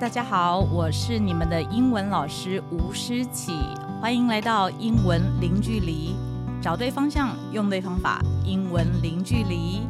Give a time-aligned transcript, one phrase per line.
[0.00, 3.52] 大家好，我是你们的英文老师吴诗綺，
[4.00, 6.16] 欢迎来到英文零距离，
[6.60, 9.86] 找对方向，用对方法，英文零距离。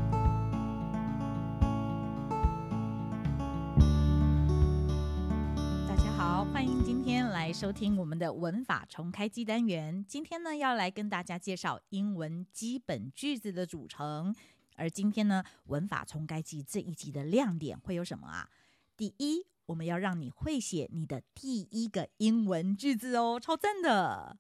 [5.89, 10.05] 大家好，欢迎今天来收听我们的文法重开机单元。
[10.07, 14.35] 今天呢，要来跟大家介绍英文基本句子的组成。
[14.77, 18.51] 而今天呢，文法重开机这一集的亮点会有什么啊？
[18.97, 24.37] 第一，我们要让你会写你的第一个英文句子哦，超赞的！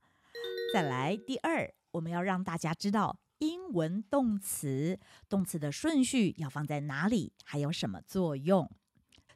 [0.72, 4.98] 再来，第二，我们要让大家知道英文动词，
[5.28, 8.70] 动词的顺序要放在哪里，还有什么作用。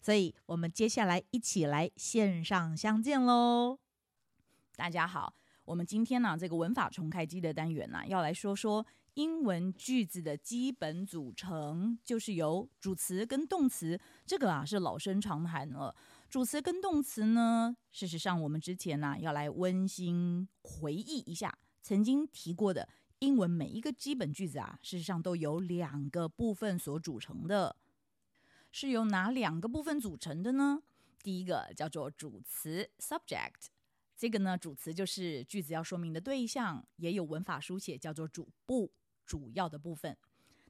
[0.00, 3.78] 所以，我们接下来一起来线上相见喽！
[4.76, 5.34] 大家好，
[5.64, 8.86] 我们今天呢，这个文法重开机的单元呢，要来说说。
[9.18, 15.92] 英文句子的基本组成就是由主词跟动词，这个啊是老生常谈了。
[16.30, 22.88] 主词跟动词呢，事实上我们之前呢、要来温馨回忆一下曾经提过的
[23.18, 27.74] 英文每一个基本句子啊，事实上都由两个部分所组成的，
[28.70, 30.80] 是由哪两个部分组成的呢？
[31.24, 33.66] 第一个叫做主词 （subject），
[34.16, 38.92] 这个呢主词就是句子要说明的对象，也有文法书写叫做主部。
[39.28, 40.16] 主要的部分，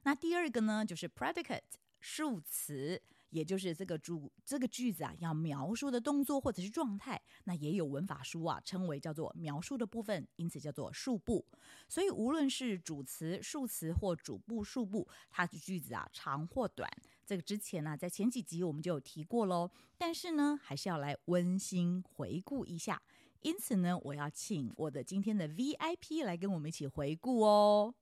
[0.03, 1.63] 那第二个呢，就是 predicate
[2.01, 3.01] 数词，
[3.31, 11.47] 也就是这个主这个句子啊要描述的动作或者是状态，那也有文法书啊称为叫做描述的部分，因此叫做述部。
[11.89, 16.91] 所以无论是主词、数词或主部、述部，它的句子啊长或短，
[17.25, 19.71] 这个之前呢、在前几集我们就有提过喽。
[19.97, 23.01] 但是呢，还是要来温馨回顾一下。
[23.43, 27.95] 因此呢，我要请我的今天的 VIP 来跟我们一起回顾哦。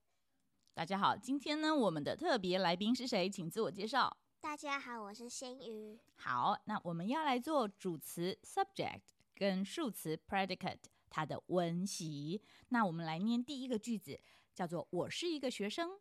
[0.77, 3.27] 大家好，今天呢，我们的特别来宾是谁？
[3.27, 4.15] 请自我介绍。
[4.39, 5.97] 大家好，我是新宇。
[6.17, 9.01] 好，那我们要来做主词 subject
[9.33, 12.43] 跟数词 predicate 它的温习。
[12.69, 14.21] 那我们来念第一个句子，
[14.53, 15.99] 叫做“我是一个学生”。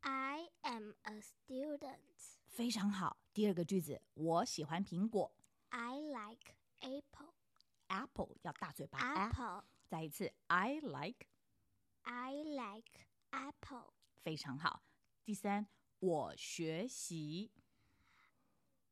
[0.00, 2.38] I am a student。
[2.46, 3.18] 非常好。
[3.34, 5.30] 第二个句子，我喜欢苹果。
[5.68, 7.34] I like apple。
[7.88, 9.26] Apple 要大嘴巴。
[9.26, 9.64] Apple。
[9.86, 11.26] 再一次，I like。
[12.04, 13.09] I like。
[13.31, 13.93] Apple
[14.23, 14.83] 非常好。
[15.23, 15.67] 第三，
[15.99, 17.51] 我学习。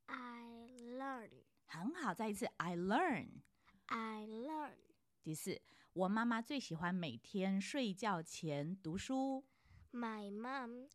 [0.05, 0.67] I
[0.97, 1.29] learn
[1.65, 2.13] 很好。
[2.13, 4.75] 再一次，I learn。I learn。
[5.23, 5.61] 第四，
[5.93, 9.45] 我妈妈最喜欢每天睡觉前读书。
[9.91, 10.89] My mom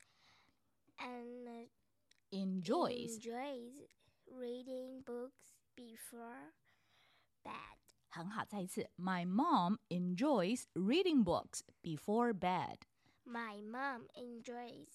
[0.99, 1.69] and
[2.31, 3.87] enjoys enjoys
[4.27, 6.53] reading books before
[7.43, 7.79] bed。
[8.09, 8.45] 很好。
[8.45, 12.79] 再一次，My mom enjoys reading books before bed。
[13.26, 14.90] My mom enjoys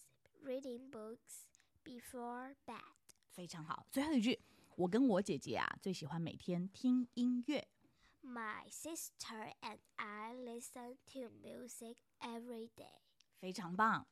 [0.44, 1.46] reading books
[1.82, 2.82] before bed。
[3.30, 3.86] 非常好。
[3.90, 4.38] 最后一句，
[4.76, 7.66] 我跟我姐姐啊，最喜欢每天听音乐。
[8.22, 13.00] My sister and I listen to music every day。
[13.38, 14.06] 非常棒。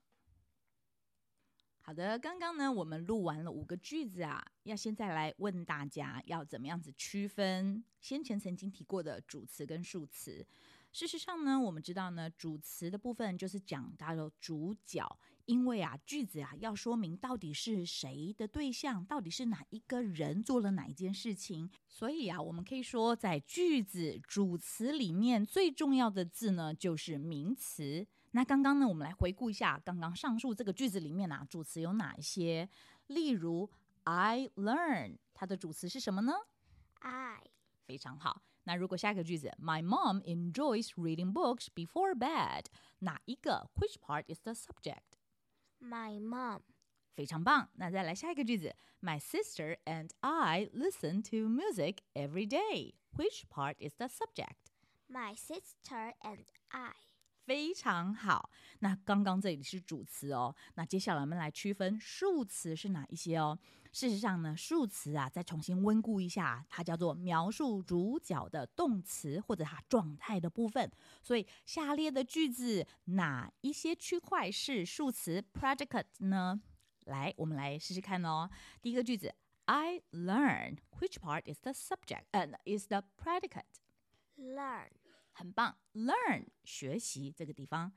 [1.82, 10.46] 好的，刚刚呢，我们录完了五个句子啊，要现在来问大家，要怎么样子区分先前曾经提过的主词跟数词。
[10.92, 15.06] 事实上呢，我们知道呢，主词的部分就是讲到了主角，
[15.44, 28.06] 因为啊，句子啊要说明到底是谁的对象，到底是哪一个人做了哪一件事情，所以啊，我们可以说在句子主词里面最重要的字呢就是名词。
[28.30, 32.68] 那刚刚呢，我们来回顾一下刚刚上述这个句子里面啊，主词有哪一些？
[33.08, 33.70] 例如
[34.04, 36.32] ，I learn，它的主词是什么呢
[37.00, 37.42] ？I，
[37.86, 38.42] 非常好。
[38.65, 42.65] 那如果下一个句子，My mom enjoys reading books before bed，
[42.99, 43.69] 哪一个？
[43.75, 46.61] Which part is the subject？My mom。
[47.13, 47.69] 非常棒。
[47.73, 56.93] 那再来下一个句子，My sister and I listen to music every day。Which part is the subject？My sister and I。
[57.46, 58.50] 非常好。
[58.80, 63.56] 那刚刚这里是主词哦，那接下来我们来区分数词是哪一些哦。
[63.92, 70.90] 事实上呢，数词啊，再重新温故一下，它叫做描述主角的动词或者它状态的部分。
[71.22, 76.60] 所以下列的句子哪一些区块是数词 predicate 呢？
[77.04, 78.50] 来，我们来试试看哦。
[78.82, 79.32] 第一个句子
[79.66, 83.62] ，I learn which part is the subject and is the predicate。
[84.36, 84.90] Learn，
[85.35, 85.77] 很棒。
[85.93, 87.91] Learn 学习这个地方。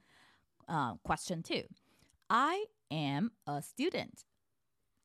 [0.66, 4.22] 呃、uh，Question two，I am a student。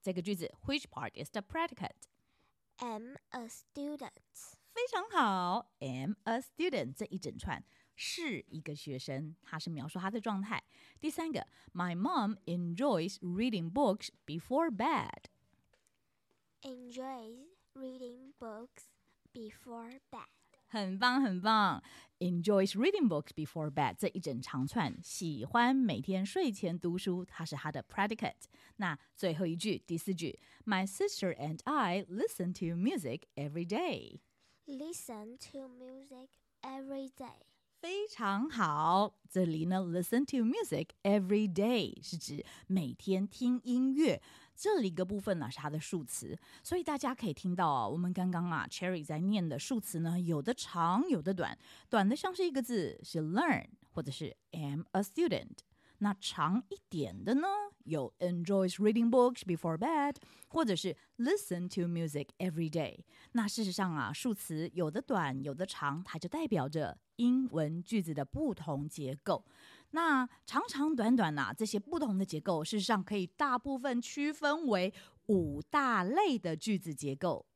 [0.02, 4.56] 这个句子，Which part is the predicate？Am a student。
[4.72, 7.66] 非常好，am a student 这一整串
[7.98, 10.64] 是一个学生，它是描述他的状态。
[11.02, 18.88] 第三个，My mom enjoys reading books before bed。Enjoys reading books
[19.34, 20.33] before bed.
[20.74, 21.84] 很棒，很棒。
[22.20, 28.44] Enjoys reading books before bed 这一整长串，喜欢每天睡前读书，它是它的 predicate。
[28.76, 34.20] 那最后一句，第四句，My sister and I listen to music every day.
[34.66, 36.30] Listen to music
[36.62, 37.53] every day.
[37.85, 44.23] 非常好，这里呢，listen to music every day 是指每天听音乐。
[44.57, 51.59] 这里一个部分呢是它的数词，所以大家可以听到啊，我们刚刚啊，Cherry 在念的数词呢，有的长，有的短，
[51.91, 55.59] 短的像是一个字是 learn，或者是 am a student。
[55.99, 57.47] 那长一点的呢，
[57.85, 60.17] 有 enjoys reading books before bed，
[60.49, 63.01] 或者是 listen to music every day。
[63.33, 69.45] 那事实上啊，数词有的短，有的长，它就代表着英文句子的不同结构。
[69.91, 74.93] 那长长短短呐、啊，这些不同的结构，事实上可以大部分区分为
[75.27, 77.47] 五大类的句子结构。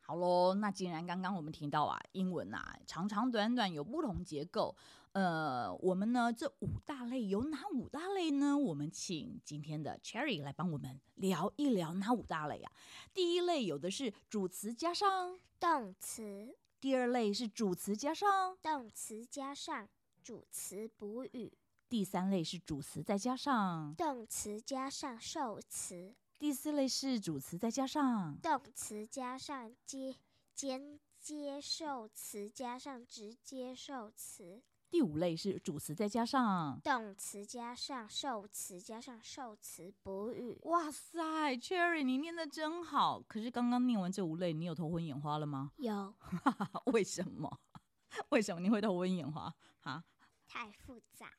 [0.00, 4.76] 好喽，那既然刚刚我们提到啊，英文啊，长长短短有不同结构，
[5.12, 8.58] 呃，我们呢这五大类有哪五大类呢？
[8.58, 12.72] 我们请今天的 Cherry 来帮我们聊一聊哪五大类啊？
[13.14, 18.56] 第一类有的是主词加上动词，第二类是主词加上。
[18.62, 19.86] 动词加上
[20.22, 21.52] 主词补语。
[21.90, 23.94] 第三类是主词再加上。
[23.96, 28.38] 动词加上受词，第四类是主词再加上。
[28.40, 30.16] 动词加上接
[30.54, 40.58] 间接受词加上直接受词，第五类是主词再加上动词加上受词加上受词补语。
[40.62, 43.22] 哇塞，Cherry，你念的真好！
[43.28, 45.70] 可是刚刚念完这五类，你有头昏眼花了吗？
[45.76, 46.12] 有。
[46.92, 47.60] 为什么？
[48.30, 49.54] 为什么你会头昏眼花？
[49.80, 50.02] 哈？
[50.48, 51.30] 太复杂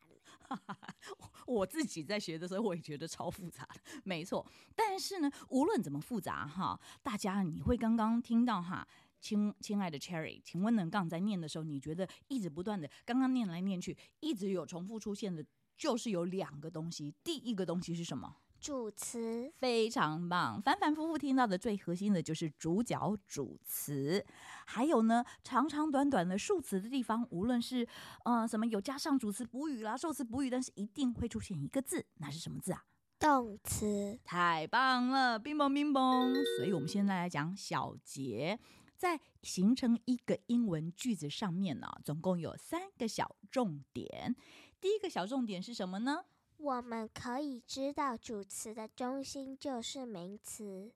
[0.48, 0.78] 了，
[1.46, 4.50] 我自己在学的时候，我也觉得超复杂的，没错。
[4.74, 8.88] 但是呢，无论怎么复杂哈，大家你会刚刚听到哈，
[9.22, 15.46] 亲亲爱的 Cherry，请问呢，刚在念的时候，你觉得一直不断的，刚刚念来念去，一直有重复出现的，
[15.78, 17.14] 就是有两个东西。
[17.24, 18.38] 第一个东西是什么？
[18.60, 19.52] 主词。
[19.58, 24.24] 非常棒，反反复复听到的最核心的就是主角主词，
[24.68, 27.88] 还有呢，长长短短的数词的地方，无论是
[28.24, 32.86] 呃什么有加上主词补语啦、受词补语，但是一定会出现一个字，那是什么字啊？
[33.18, 34.20] 动词。
[34.24, 36.36] 太棒了，冰崩冰崩。
[36.58, 38.60] 所以我们现在来讲小节，
[39.02, 44.36] 在形成一个英文句子上面呢，总共有三个小重点。
[44.80, 46.24] 第一个小重点是什么呢？
[46.58, 50.92] 我们可以知道，主词的中心就是名词，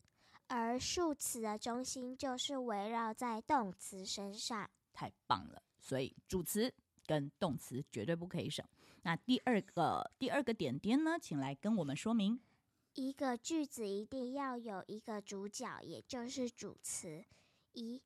[0.46, 4.69] 而数词的中心就是围绕在动词身上。
[4.94, 5.60] 太棒了！
[5.80, 6.72] 所以主词
[7.07, 8.63] 跟动词绝对不可以省。
[9.02, 12.40] 那第二个第二个点点呢，请来跟我们说明。
[12.94, 17.25] 一个句子一定要有一个主角，也就是主词，
[17.75, 18.01] 一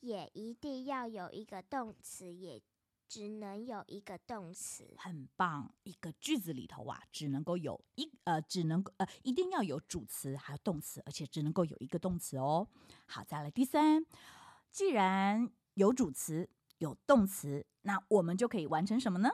[0.00, 2.62] 也一定要有一个动词，也。
[3.06, 5.72] 只能有一个动词，很棒。
[5.84, 12.66] 一个句子里头啊，只能够有一呃，只能呃，一定要有主词还有动词，而且只能够有一个动词哦。
[13.06, 14.04] 好，再来第三，
[14.72, 16.48] 既然有主词
[16.78, 19.30] 有动词，那我们就可以完成什么呢？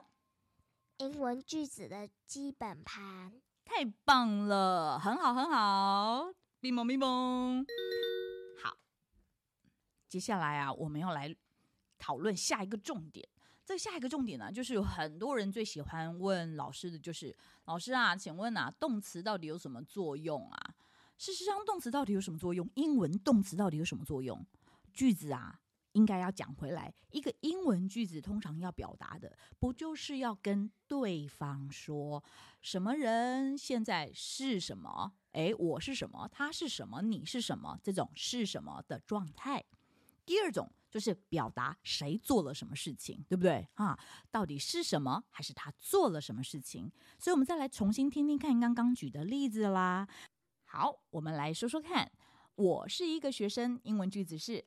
[0.99, 3.41] 英文句子的基本盘。
[3.65, 7.65] 太棒了，很好很好，咪蒙咪蒙。
[10.11, 11.33] 接下来啊，我们要来
[11.97, 13.27] 讨论下一个重点。
[13.65, 17.35] 这下一个重点呢，就是有很多人最喜欢问老师的就是：
[17.67, 20.75] 老师啊，请问啊，动词到底有什么作用啊？
[21.17, 22.69] 事实上，动词到底有什么作用？
[22.75, 24.45] 英文动词到底有什么作用？
[24.93, 25.61] 句子啊，
[25.93, 32.25] 应该要讲回来，一个英文句子通常要表达的，不就是要跟对方说
[32.61, 35.13] 什么人现在是什么？
[35.31, 36.29] 诶，我是什么？
[36.33, 37.01] 他是什么？
[37.03, 37.79] 你是什么？
[37.85, 39.65] 这种是什么的状态？
[40.31, 40.73] 第二种。
[40.91, 43.97] 就是表达谁做了什么事情，对不对啊？
[44.29, 46.91] 到底是什么，还是他做了什么事情？
[47.17, 50.09] 所以，我们再来重新听听看刚刚举的例子啦。
[50.65, 52.11] 好，我们来说说看。
[52.57, 54.65] 我是一个学生，英文句子是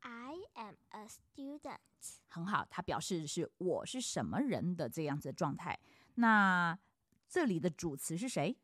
[0.00, 1.78] I am a student。
[2.26, 5.78] 很好，它表示是我是什么人的这样子的状态。
[6.16, 6.76] 那
[7.28, 8.58] 这里的主词是谁？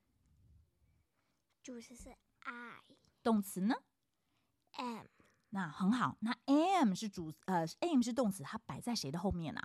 [1.62, 2.11] 主词是
[2.41, 2.83] I。
[3.23, 3.76] 动词呢
[4.73, 5.07] ？am。
[5.50, 9.61] 那很好，那 am 是主呃，am 是动词，它摆在谁的后面呢？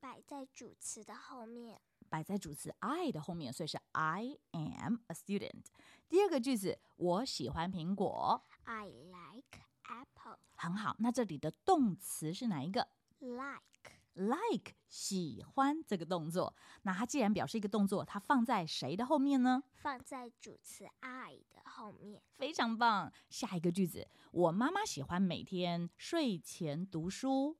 [0.00, 1.80] 摆在主词的后面。
[2.08, 5.64] 摆在主词 I 的后面，所以是 I am a student。
[6.08, 8.44] 第二个句子，我喜欢苹果。
[8.62, 10.38] I like apple。
[10.54, 12.88] 很好，那这里的动词是哪一个
[13.18, 13.95] ？Like。
[14.16, 16.54] Like 喜欢这个动作。
[16.82, 19.62] 那它既然表示一个动作，它放在谁的后面呢？
[19.74, 22.22] 放在主词 I 的后面。
[22.34, 23.12] 非常棒。
[23.30, 27.56] 下一个句子，我妈妈喜欢每天睡前读书。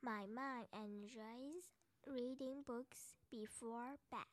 [0.00, 1.64] My mom enjoys
[2.04, 4.24] reading books before bed.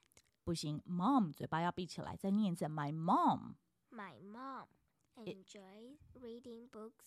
[0.44, 2.66] 不行，mom 嘴巴要闭起来，再念一次。
[2.66, 3.56] My mom.
[3.92, 4.68] My mom
[5.16, 7.06] enjoys reading books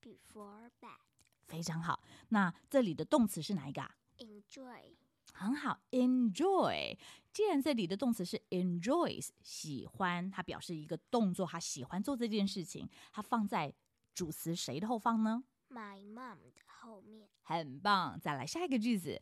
[0.00, 1.09] before bed.
[1.50, 4.94] 非常好，那这里的动词是哪一个啊？Enjoy，
[5.32, 6.96] 很好，enjoy。
[7.32, 13.74] 既然这里的动词是 enjoys，喜欢，它表示一个动作，他喜欢做这件事情，它放在
[14.14, 17.28] 主词谁的后方呢？My mom 的后面。
[17.42, 19.20] 很棒，再来下一个句子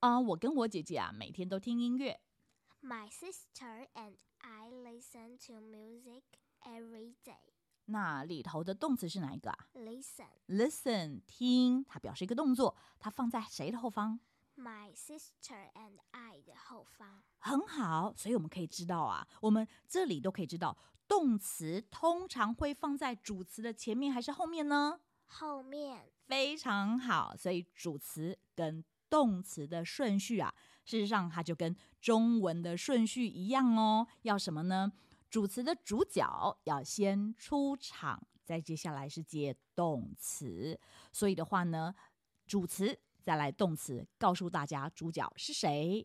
[0.00, 2.20] 啊、呃，我跟我姐姐啊，每天都听音乐。
[2.82, 6.24] My sister and I listen to music
[6.62, 7.59] every day.
[7.90, 14.18] 那里头的动词是哪一个啊？Listen，Listen，听，它表示一个动作，它放在谁的后方
[14.56, 17.22] ？My sister and I 的后方。
[17.38, 20.76] 很好，所以我们可以知道啊，我们这里都可以知道，
[21.08, 25.00] 动词通常会放在主词的前面还是后面呢？
[25.26, 26.10] 后面。
[26.26, 30.54] 非常好，所以主词跟动词的顺序啊，
[30.84, 34.92] 事实上它就跟中文的顺序一样哦，要什么呢？
[35.30, 40.78] 主词的主角要先出场，再接下来是接动词。
[41.12, 41.94] 所以的话呢，
[42.48, 46.04] 主词再来动词，告诉大家主角是谁，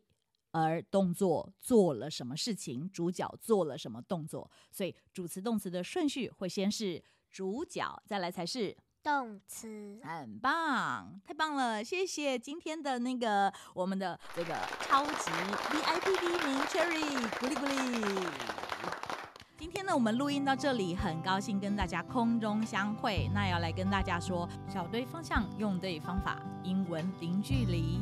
[0.51, 4.51] 而动作做了什么事情，主角做了什么动作。
[4.71, 9.99] 所以主词动词的顺序会先是主角，再来才是动词。
[10.03, 15.31] 很棒，太棒了，谢谢今天的那个我们的这个超级
[15.71, 18.64] VIP 第一名 Cherry，鼓励鼓励。
[19.65, 23.27] 今天呢，我们录音到这里，很高兴跟大家空中相会。
[23.33, 27.99] 那要来跟大家说，找对方向，用对方法，英文零距离。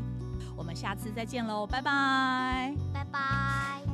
[0.58, 3.93] 我们下次再见喽，拜拜，拜拜。